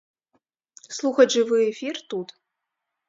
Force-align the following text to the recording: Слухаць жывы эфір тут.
Слухаць 0.99 1.29
жывы 1.35 1.59
эфір 1.71 1.95
тут. 2.15 2.37